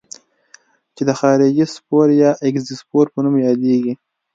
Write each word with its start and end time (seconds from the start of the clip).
چې 0.95 1.01
د 1.05 1.11
خارجي 1.19 1.65
سپور 1.75 2.07
یا 2.23 2.31
اګزوسپور 2.47 3.05
په 3.13 3.19
نوم 3.25 3.35
یادیږي. 3.47 3.93